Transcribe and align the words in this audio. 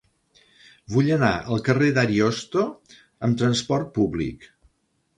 Vull 0.93 1.11
anar 1.17 1.29
al 1.53 1.61
carrer 1.69 1.91
d'Ariosto 1.99 2.67
amb 3.31 3.41
trasport 3.45 3.97
públic. 4.01 4.53